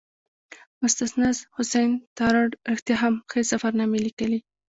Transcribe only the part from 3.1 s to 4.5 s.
ښې سفرنامې لیکلي.